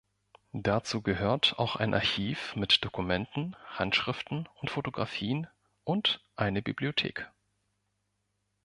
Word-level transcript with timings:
Dazu 0.57 1.03
gehört 1.03 1.59
auch 1.59 1.75
ein 1.75 1.93
Archiv 1.93 2.55
mit 2.55 2.83
Dokumenten, 2.83 3.55
Handschriften 3.67 4.49
und 4.59 4.71
Fotografien 4.71 5.45
und 5.83 6.21
eine 6.35 6.63
Bibliothek. 6.63 7.29